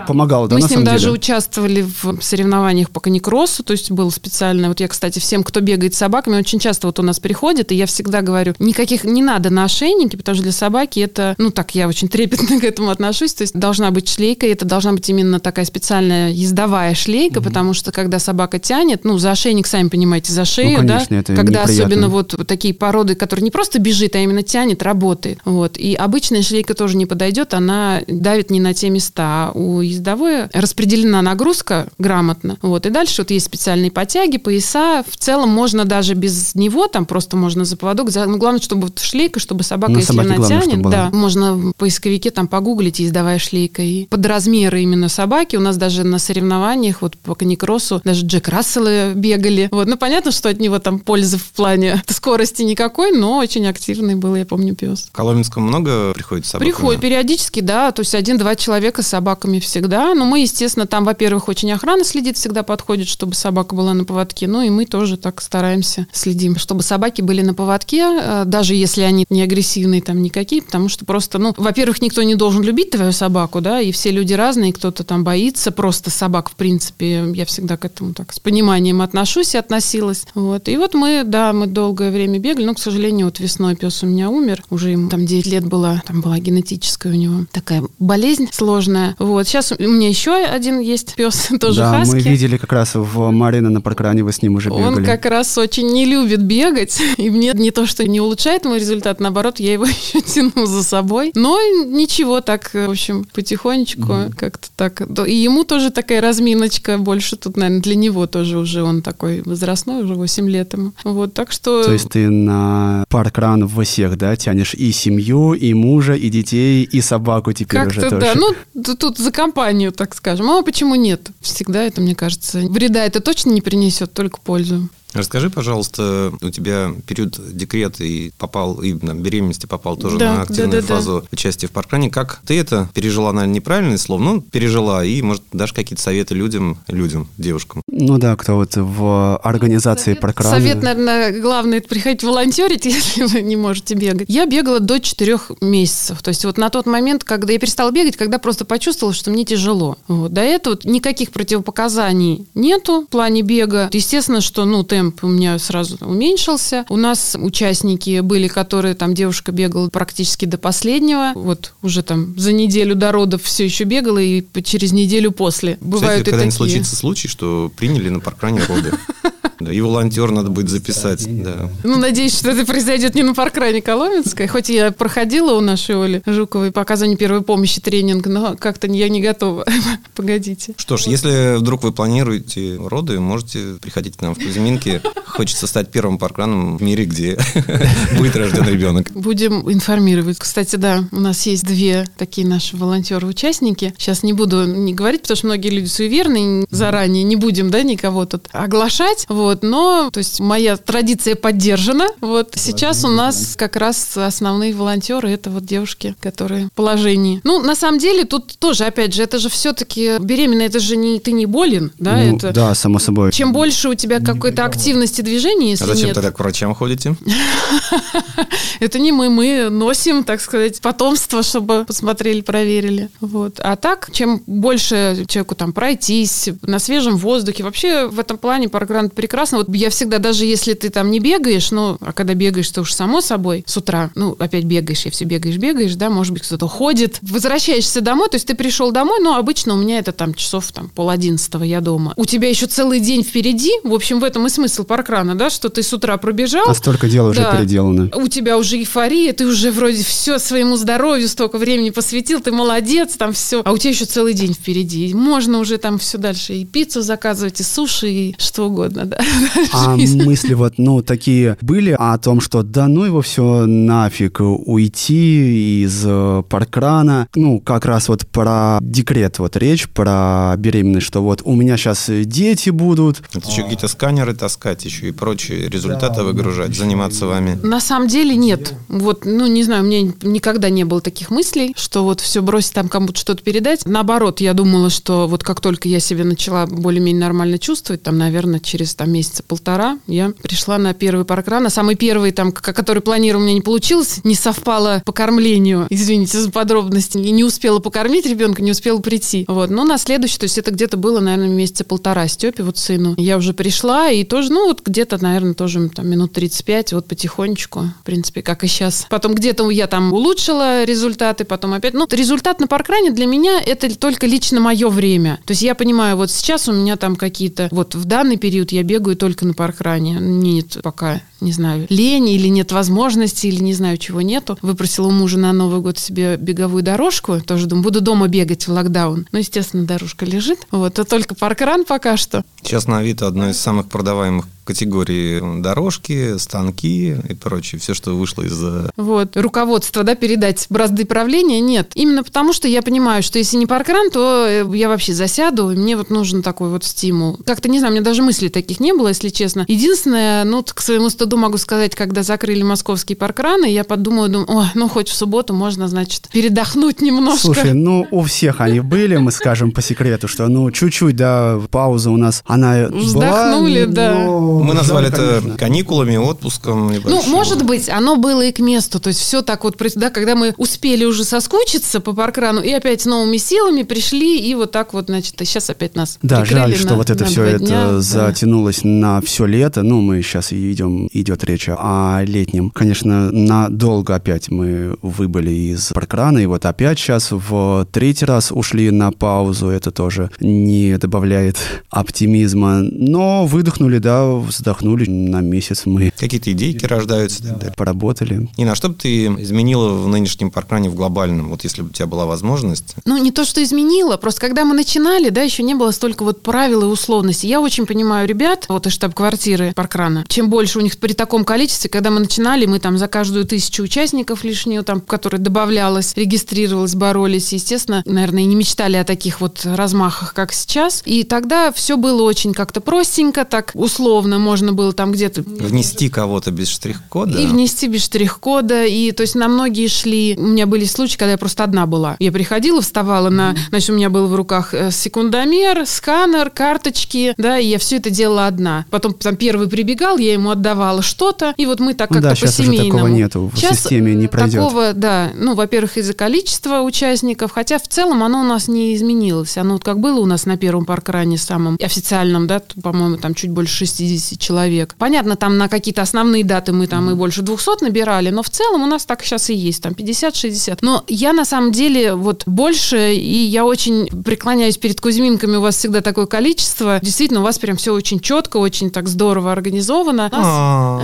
[0.00, 0.06] Да.
[0.06, 1.12] Помогал, да, Мы с ним даже деле?
[1.12, 5.94] участвовали в соревнованиях по каникроссу, то есть было специально, вот я, кстати, всем, кто бегает
[5.94, 9.50] с собаками, очень часто вот у нас приходит, и я всегда говорю, никаких не надо
[9.50, 13.34] на ошейники, потому что для собаки это, ну, так я очень трепетно к этому отношусь,
[13.34, 17.44] то есть должна быть шлейка, и это должна быть именно такая специальная ездовая шлейка, mm-hmm.
[17.44, 21.34] потому что когда собака тянет, ну, за ошейник, сами понимаете, за шею, ну, конечно, да,
[21.34, 21.72] когда неприятно.
[21.72, 25.38] особенно вот такие породы, которые не просто бежит, а именно тянет, работает.
[25.44, 25.76] Вот.
[25.76, 29.30] И обычная шлейка тоже не подойдет, она давит не на те места.
[29.30, 32.56] А у ездовой распределена нагрузка грамотно.
[32.62, 32.86] Вот.
[32.86, 35.04] И дальше вот есть специальные потяги, пояса.
[35.08, 38.10] В целом можно даже без него, там просто можно за поводок.
[38.10, 38.26] За...
[38.26, 41.72] Ну, главное, чтобы вот шлейка, чтобы собака, на если она главное, тянет, да, можно в
[41.74, 43.82] поисковике там погуглить ездовая шлейка.
[43.82, 48.48] И под размеры именно собаки у нас даже на соревнованиях, вот по каникроссу, даже Джек
[48.48, 49.68] Расселы бегали.
[49.70, 49.86] Вот.
[49.86, 54.34] Ну, понятно, что от него там пользы в плане скорости никакой, но очень активный был,
[54.34, 55.08] я помню, пес.
[55.10, 56.66] В Коломенском много приходит собак?
[56.66, 60.14] Приходит периодически, да, то есть один-два человека с собаками всегда.
[60.14, 64.48] Но мы, естественно, там, во-первых, очень охрана следит, всегда подходит, чтобы собака была на поводке.
[64.48, 69.02] Ну и мы тоже так стараемся, следим, чтобы собаки были на поводке, э, даже если
[69.02, 73.12] они не агрессивные там никакие, потому что просто, ну, во-первых, никто не должен любить твою
[73.12, 77.32] собаку, да, и все люди разные, кто-то там боится просто собак, в принципе.
[77.34, 80.24] Я всегда к этому так с пониманием отношусь и относилась.
[80.34, 80.68] Вот.
[80.68, 84.06] И вот мы, да, мы долгое время бегали, но, к сожалению, вот весной пес у
[84.06, 88.48] меня умер, уже ему там 9 лет было, там была генетическая у него такая болезнь
[88.52, 89.14] сложная.
[89.18, 89.46] Вот.
[89.46, 92.14] Сейчас у меня еще один есть пес, тоже да, хаски.
[92.14, 94.84] мы видели как раз в Марина на паркране, вы с ним уже бегали.
[94.84, 98.78] Он как раз очень не любит бегать, и мне не то, что не улучшает мой
[98.78, 101.32] результат, наоборот, я его еще тяну за собой.
[101.34, 104.34] Но ничего, так, в общем, потихонечку mm-hmm.
[104.36, 105.02] как-то так.
[105.26, 110.04] И ему тоже такая разминочка, больше тут, наверное, для него тоже уже он такой возрастной,
[110.04, 110.92] уже 8 лет ему.
[111.04, 111.84] Вот, так что...
[111.84, 116.84] То есть ты на паркран в всех, да, тянешь и семью, и мужа, и детей,
[116.84, 118.40] и собаку теперь Как-то уже да, тоже.
[118.74, 120.48] ну тут за компанию, так скажем.
[120.48, 121.30] А почему нет?
[121.40, 124.88] Всегда это, мне кажется, вреда это точно не принесет, только пользу.
[125.12, 130.42] Расскажи, пожалуйста, у тебя период декрета и попал, и на беременности попал тоже да, на
[130.42, 131.28] активную да, да, фазу да.
[131.32, 132.10] участия в паркране.
[132.10, 136.78] Как ты это пережила, наверное, неправильное слово, ну, пережила, и, может, дашь какие-то советы людям,
[136.88, 137.82] людям, девушкам?
[137.88, 140.56] Ну да, кто вот в организации совет, паркрана.
[140.56, 144.28] Совет, наверное, главное, это приходить волонтерить, если вы не можете бегать.
[144.28, 146.22] Я бегала до четырех месяцев.
[146.22, 149.44] То есть вот на тот момент, когда я перестала бегать, когда просто почувствовала, что мне
[149.44, 149.98] тяжело.
[150.08, 150.32] Вот.
[150.32, 153.88] До этого никаких противопоказаний нету в плане бега.
[153.92, 156.84] Естественно, что, ну, темп у меня сразу уменьшился.
[156.90, 161.32] У нас участники были, которые там девушка бегала практически до последнего.
[161.34, 165.78] Вот уже там за неделю до родов все еще бегала и через неделю после.
[165.80, 166.50] Бывают Кстати, и такие.
[166.50, 168.92] случится случай, что приняли на паркране роды.
[169.60, 171.24] Да, и волонтер надо будет записать.
[171.42, 171.70] Да.
[171.84, 174.46] Ну, надеюсь, что это произойдет не на паркране Коломенской.
[174.46, 179.10] Хоть я проходила у нашей Оли Жуковой по оказанию первой помощи тренинг, но как-то я
[179.10, 179.66] не готова.
[180.14, 180.72] Погодите.
[180.78, 184.89] Что ж, если вдруг вы планируете роды, можете приходить к нам в Кузьминки.
[185.26, 187.38] Хочется стать первым паркраном в мире, где
[188.18, 189.10] будет рожден ребенок.
[189.12, 190.38] Будем информировать.
[190.38, 193.94] Кстати, да, у нас есть две такие наши волонтеры-участники.
[193.98, 198.26] Сейчас не буду не говорить, потому что многие люди суеверные, заранее не будем, да, никого
[198.26, 199.24] тут оглашать.
[199.28, 202.06] Вот, но, то есть, моя традиция поддержана.
[202.20, 207.40] Вот сейчас у нас как раз основные волонтеры это вот девушки, которые в положении.
[207.44, 211.20] Ну, на самом деле, тут тоже, опять же, это же все-таки беременная, это же не
[211.20, 212.16] ты не болен, да?
[212.16, 213.32] Ну, это Да, само собой.
[213.32, 217.16] чем больше у тебя какой-то активности движения, если А зачем нет, тогда к врачам ходите?
[218.80, 223.10] это не мы, мы носим, так сказать, потомство, чтобы посмотрели, проверили.
[223.20, 223.60] Вот.
[223.60, 229.10] А так, чем больше человеку там пройтись на свежем воздухе, вообще в этом плане программа
[229.10, 229.58] прекрасно.
[229.58, 232.92] Вот я всегда, даже если ты там не бегаешь, ну, а когда бегаешь, то уж
[232.92, 236.66] само собой с утра, ну, опять бегаешь, и все бегаешь, бегаешь, да, может быть, кто-то
[236.66, 240.72] ходит, возвращаешься домой, то есть ты пришел домой, но обычно у меня это там часов
[240.72, 242.14] там пол одиннадцатого я дома.
[242.16, 245.00] У тебя еще целый день впереди, в общем, в этом и смысл паркрана.
[245.10, 246.68] паркрана, да, что ты с утра пробежал.
[246.68, 247.56] А столько дел уже Да.
[247.56, 248.10] переделано.
[248.14, 253.14] У тебя уже эйфория, ты уже вроде все своему здоровью столько времени посвятил, ты молодец,
[253.16, 253.62] там все.
[253.64, 255.08] А у тебя еще целый день впереди.
[255.08, 259.18] И Можно уже там все дальше и пиццу заказывать, и суши, и что угодно, да.
[259.72, 265.82] А мысли вот, ну, такие были о том, что да ну его все нафиг, уйти
[265.84, 267.28] из э, паркрана.
[267.34, 272.10] Ну, как раз вот про декрет вот речь, про беременность, что вот у меня сейчас
[272.10, 273.22] дети будут.
[273.34, 277.58] Это еще какие-то сканеры таскать, еще и прочие результаты выгружать, заниматься вами.
[277.62, 278.74] На самом деле нет.
[278.88, 282.74] Вот, ну, не знаю, у меня никогда не было таких мыслей, что вот все бросить
[282.74, 283.86] там кому-то что-то передать.
[283.86, 288.60] Наоборот, я думала, что вот как только я себя начала более-менее нормально чувствовать, там, наверное,
[288.60, 291.66] через там месяца полтора я пришла на первый паркран.
[291.66, 296.38] А самый первый, там, который планировал, у меня не получилось, не совпало по кормлению, извините
[296.38, 299.44] за подробности, и не успела покормить ребенка, не успела прийти.
[299.48, 303.14] Вот, но на следующий, то есть это где-то было, наверное, месяца полтора Степе, вот сыну.
[303.16, 307.84] Я уже пришла, и тоже, ну, вот где-то, наверное, тоже там минут 35, вот потихонечку,
[308.00, 309.06] в принципе, как и сейчас.
[309.08, 311.94] Потом где-то я там улучшила результаты, потом опять.
[311.94, 315.38] Ну, результат на паркране для меня это только лично мое время.
[315.46, 318.82] То есть я понимаю, вот сейчас у меня там какие-то, вот в данный период я
[318.82, 320.18] бегаю только на паркране.
[320.20, 324.58] Нет пока, не знаю, лень или нет возможности, или не знаю, чего нету.
[324.62, 327.40] Выпросила у мужа на Новый год себе беговую дорожку.
[327.40, 329.26] Тоже думаю, буду дома бегать в локдаун.
[329.32, 330.60] Ну, естественно, дорожка лежит.
[330.70, 332.44] Вот, а только паркран пока что.
[332.62, 337.80] Сейчас на Авито одно из самых продаваемых категорий дорожки, станки и прочее.
[337.80, 338.58] Все, что вышло из...
[338.62, 341.90] э, Вот, руководство, да, передать бразды правления, нет.
[341.94, 345.76] Именно потому, что я понимаю, что если не паркран, то э, я вообще засяду, и
[345.76, 347.38] мне вот нужен такой вот стимул.
[347.44, 349.64] Как-то, не знаю, у меня даже мыслей таких не было, если честно.
[349.68, 354.66] Единственное, ну, к своему стыду могу сказать, когда закрыли московские паркраны, я подумала, думаю, ой,
[354.74, 357.40] ну, хоть в субботу можно, значит, передохнуть немножко.
[357.40, 362.10] Слушай, ну у всех они были, мы скажем по секрету, что ну чуть-чуть, да, пауза
[362.10, 364.14] у нас, она Вздохнули, была, да.
[364.14, 365.58] но- Мы назвали да, это конечно.
[365.58, 366.86] каникулами, отпуском.
[366.88, 367.30] Ну, небольшим.
[367.30, 369.00] может быть, оно было и к месту.
[369.00, 373.02] То есть все так вот, да, когда мы успели уже соскучиться по паркрану и опять
[373.02, 376.74] с новыми силами пришли, и вот так вот, значит, и сейчас опять нас Да, жаль,
[376.76, 378.00] что на- вот это все это дня, да.
[378.00, 379.82] затянулось на все лето.
[379.82, 382.70] Ну, мы сейчас и идем, идет речь о летнем.
[382.70, 388.90] Конечно, надолго опять мы выбыли из паркрана, и вот опять сейчас в третий раз ушли
[388.90, 389.68] на паузу.
[389.68, 391.56] Это тоже не добавляет
[391.90, 392.80] оптимизма.
[392.82, 395.08] Но выдохнули, да, вздохнули.
[395.08, 397.42] На месяц мы Какие-то идейки рождаются.
[397.42, 397.74] и так далее.
[397.76, 398.48] поработали.
[398.56, 401.92] Нина, а что бы ты изменила в нынешнем паркране в глобальном, вот если бы у
[401.92, 402.94] тебя была возможность?
[403.04, 406.42] Ну, не то, что изменило, просто когда мы начинали, да, еще не было столько вот
[406.42, 407.48] правил и условностей.
[407.48, 411.90] Я очень понимаю ребят, вот из штаб-квартиры Паркрана, чем больше у них при таком количестве,
[411.90, 417.52] когда мы начинали, мы там за каждую тысячу участников лишнюю, там, которая добавлялась, регистрировалась, боролись,
[417.52, 421.02] естественно, наверное, и не мечтали о таких вот размахах, как сейчас.
[421.04, 426.50] И тогда все было очень как-то простенько, так условно можно было там где-то Внести кого-то
[426.50, 427.38] без штрих-кода?
[427.38, 428.84] и внести без штрих-кода.
[428.86, 430.36] И то есть на многие шли.
[430.38, 432.16] У меня были случаи, когда я просто одна была.
[432.18, 433.54] Я приходила, вставала на...
[433.70, 438.10] Значит, у меня был в руках э, секундомер, сканер, карточки, да, и я все это
[438.10, 438.86] делала одна.
[438.90, 442.34] Потом там первый прибегал, я ему отдавала что-то, и вот мы так Ну как-то да,
[442.34, 442.98] щас уже по-семейному.
[442.98, 444.60] такого нету, в Щас, системе не э, пройдет.
[444.60, 449.56] Такого, да, ну, во-первых, из-за количества участников, хотя в целом оно у нас не изменилось.
[449.56, 453.50] Оно вот как было у нас на первом паркране самом официальном, да, по-моему, там чуть
[453.50, 454.94] больше 60 человек.
[454.98, 458.82] Понятно, там на какие-то основные даты мы там и больше 200 набирали, но в целом
[458.82, 460.78] у нас так сейчас и есть, там 50-60.
[460.82, 465.76] Но я на самом деле вот больше, и я очень преклоняюсь перед Кузьминками, у вас
[465.76, 467.00] всегда такое количество.
[467.02, 470.28] Действительно, у вас прям все очень четко, очень так здорово организовано.
[470.32, 471.02] А,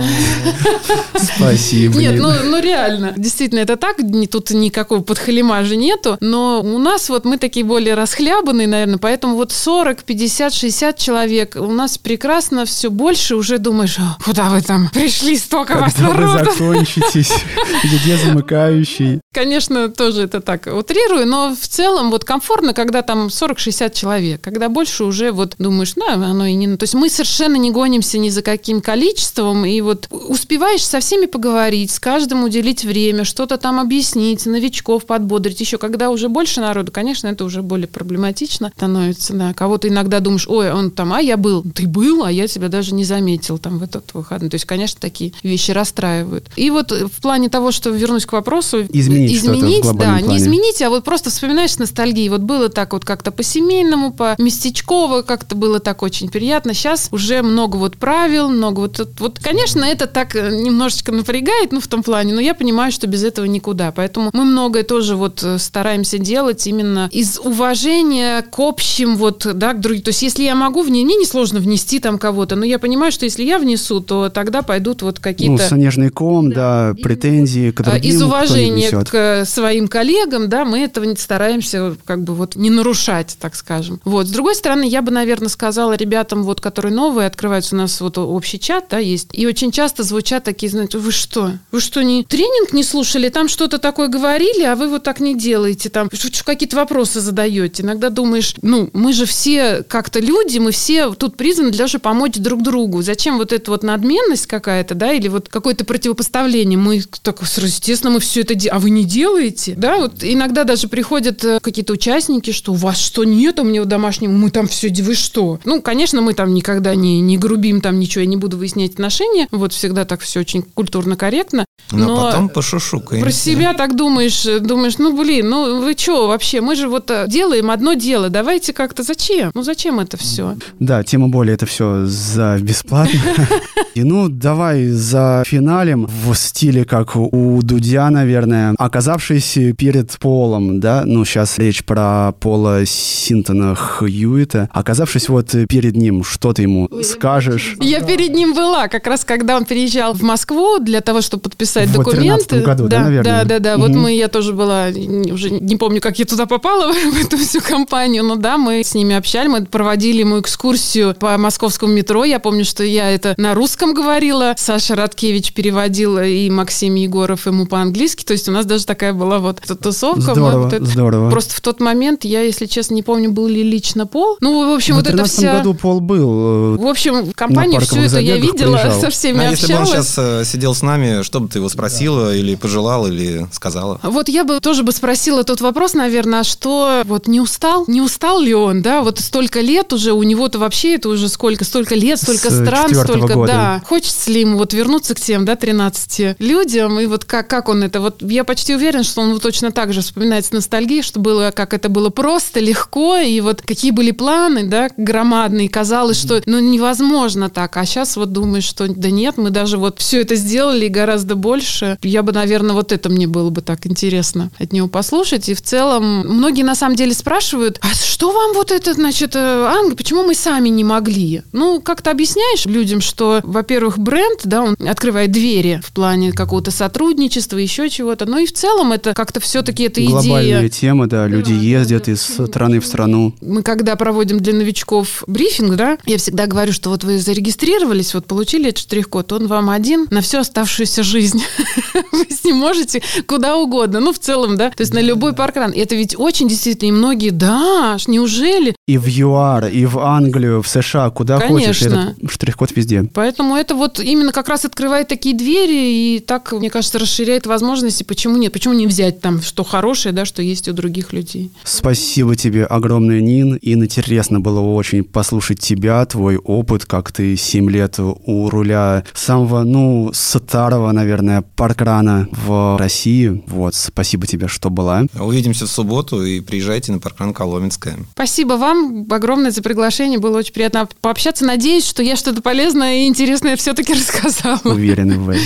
[1.15, 1.97] Спасибо.
[1.99, 3.97] нет, ну, ну реально, действительно, это так,
[4.31, 9.51] тут никакого подхалимажа нету, но у нас вот мы такие более расхлябанные, наверное, поэтому вот
[9.51, 14.89] 40, 50, 60 человек, у нас прекрасно все больше, уже думаешь, «А, куда вы там
[14.89, 17.31] пришли, столько вас Когда вы закончитесь,
[17.83, 19.21] где замыкающий.
[19.33, 24.67] Конечно, тоже это так утрирую, но в целом вот комфортно, когда там 40-60 человек, когда
[24.67, 26.75] больше уже вот думаешь, ну, оно и не...
[26.75, 31.27] То есть мы совершенно не гонимся ни за каким количеством, и вот успеваешь со всеми
[31.27, 35.61] поговорить, с каждым уделить время, что-то там объяснить, новичков подбодрить.
[35.61, 39.53] Еще когда уже больше народу, конечно, это уже более проблематично становится, да.
[39.53, 41.63] Кого-то иногда думаешь, ой, он там, а я был.
[41.63, 44.49] Ты был, а я тебя даже не заметил там в этот выходной.
[44.49, 46.49] То есть, конечно, такие вещи расстраивают.
[46.55, 50.25] И вот в плане того, что вернусь к вопросу, Изменить в изменить, глобальном да, не
[50.25, 50.37] плане.
[50.37, 52.29] изменить, а вот просто вспоминаешь с ностальгией.
[52.29, 56.73] Вот было так вот как-то по-семейному, по-местечково, как-то было так очень приятно.
[56.73, 59.07] Сейчас уже много вот правил, много вот...
[59.19, 63.07] Вот, конечно, это так э, немножечко напрягает, ну, в том плане, но я понимаю, что
[63.07, 63.91] без этого никуда.
[63.91, 69.73] Поэтому мы многое тоже вот э, стараемся делать именно из уважения к общим вот, да,
[69.73, 70.03] к другим.
[70.03, 72.86] То есть если я могу в ней, мне несложно внести там кого-то, но я понимаю,
[72.87, 75.61] понимаю, что если я внесу, то тогда пойдут вот какие-то...
[75.61, 80.63] Ну, снежный ком, да, да претензии к а, другим, Из уважения к своим коллегам, да,
[80.63, 83.99] мы этого стараемся как бы вот не нарушать, так скажем.
[84.05, 84.27] Вот.
[84.27, 88.17] С другой стороны, я бы, наверное, сказала ребятам, вот, которые новые, открываются у нас вот
[88.17, 91.51] общий чат, да, есть, и очень часто звучат такие, знаете, вы что?
[91.71, 93.27] Вы что, не тренинг не слушали?
[93.27, 96.09] Там что-то такое говорили, а вы вот так не делаете, там
[96.45, 97.83] какие-то вопросы задаете.
[97.83, 102.35] Иногда думаешь, ну, мы же все как-то люди, мы все тут призваны для чтобы помочь
[102.35, 102.76] друг другу.
[103.01, 106.77] Зачем вот эта вот надменность какая-то, да, или вот какое-то противопоставление?
[106.77, 109.73] Мы так, естественно, мы все это делаем, а вы не делаете?
[109.75, 113.81] Да, вот иногда даже приходят э, какие-то участники, что у вас что нет, у меня
[113.81, 115.59] в домашнем, мы там все, вы что?
[115.63, 119.47] Ну, конечно, мы там никогда не, не грубим, там ничего, я не буду выяснять отношения,
[119.51, 121.66] вот всегда так все очень культурно корректно.
[121.91, 123.23] Но, но потом пошушукаемся.
[123.23, 127.25] Про себя так думаешь, думаешь, ну, блин, ну, вы что вообще, мы же вот э,
[127.27, 129.51] делаем одно дело, давайте как-то, зачем?
[129.53, 130.55] Ну, зачем это все?
[130.79, 133.19] Да, тем более это все за бесплатно.
[133.95, 141.03] И ну, давай за финалем в стиле, как у Дудя, наверное, оказавшись перед Полом, да,
[141.05, 147.75] ну, сейчас речь про Пола Синтона Хьюита, оказавшись вот перед ним, что ты ему скажешь?
[147.79, 151.76] Я перед ним была, как раз когда он переезжал в Москву для того, чтобы подписать
[151.85, 152.59] в документы.
[152.61, 153.43] году, да, да, наверное?
[153.43, 153.75] Да, да, да.
[153.75, 153.81] Угу.
[153.81, 157.61] Вот мы, я тоже была, уже не помню, как я туда попала, в эту всю
[157.61, 162.23] компанию, но да, мы с ними общались, мы проводили ему экскурсию по московскому метро.
[162.23, 167.65] Я помню, что я это на русском говорила, Саша Радкевич переводила, и Максим Егоров ему
[167.65, 168.23] по-английски.
[168.23, 170.33] То есть у нас даже такая была вот эта тусовка.
[170.33, 170.85] Здорово, вот это...
[170.85, 171.29] здорово.
[171.29, 174.37] Просто в тот момент я, если честно, не помню, был ли лично Пол.
[174.41, 175.57] Ну, в общем, в вот это вся...
[175.57, 176.75] году Пол был.
[176.75, 179.01] Э, в общем, компанию всю эту я видела, приезжал.
[179.01, 179.61] со всеми а общалась.
[179.61, 182.35] если бы он сейчас э, сидел с нами, что бы ты его спросила да.
[182.35, 183.99] или пожелал, или сказала?
[184.03, 187.85] Вот я бы тоже бы спросила тот вопрос, наверное, а что вот не устал?
[187.87, 189.01] Не устал ли он, да?
[189.01, 192.93] Вот столько лет уже, у него-то вообще это уже сколько, столько лет, столько с стран,
[192.93, 193.51] столько, года.
[193.51, 193.83] да.
[193.85, 197.83] Хочется ли ему вот вернуться к тем, да, 13 людям, и вот как, как он
[197.83, 201.19] это, вот я почти уверен, что он вот точно так же вспоминает с ностальгией, что
[201.19, 206.41] было, как это было просто, легко, и вот какие были планы, да, громадные, казалось, что,
[206.45, 210.35] ну, невозможно так, а сейчас вот думаешь, что да нет, мы даже вот все это
[210.35, 211.56] сделали гораздо больше.
[212.01, 215.49] Я бы, наверное, вот это мне было бы так интересно от него послушать.
[215.49, 219.39] И в целом многие на самом деле спрашивают, а что вам вот это, значит, э,
[219.39, 221.43] Англия, почему мы сами не могли?
[221.51, 227.57] Ну, как-то объясняешь людям, что, во-первых, бренд, да, он открывает двери в плане какого-то сотрудничества,
[227.57, 228.25] еще чего-то.
[228.25, 230.11] Но и в целом это как-то все-таки эта идея...
[230.11, 233.35] Глобальная тема, да, люди да, ездят да, из страны в страну.
[233.41, 238.25] Мы когда проводим для новичков брифинг, да, я всегда говорю, что вот вы зарегистрировались, вот
[238.25, 241.36] получили этот штрих-код, он вам один на всю оставшуюся жизнь.
[242.11, 243.99] Вы с ним можете куда угодно.
[243.99, 244.69] Ну, в целом, да.
[244.69, 245.71] То есть на любой паркран.
[245.71, 248.75] Это ведь очень действительно, и многие, да, неужели?
[248.87, 251.67] И в ЮАР, и в Англию, в США, куда Конечно.
[251.67, 253.03] хочешь, этот штрих-код везде.
[253.13, 258.03] Поэтому это вот именно как раз открывает такие двери и так, мне кажется, расширяет возможности.
[258.03, 258.53] Почему нет?
[258.53, 261.51] Почему не взять там что хорошее, да, что есть у других людей?
[261.63, 263.55] Спасибо тебе огромное, Нин.
[263.55, 269.63] И интересно было очень послушать тебя, твой опыт, как ты 7 лет у руля самого,
[269.63, 273.43] ну, старого, наверное, паркрана в России.
[273.47, 275.03] Вот, спасибо тебе, что была.
[275.19, 277.97] Увидимся в субботу и приезжайте на паркран Коломенская.
[278.13, 280.19] Спасибо вам огромное за приглашение.
[280.19, 281.45] Было очень приятно пообщаться.
[281.45, 284.59] Надеюсь, что я что-то полезное и интересное все-таки рассказала.
[284.63, 285.43] Уверен в этом.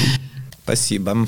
[0.64, 1.28] Спасибо.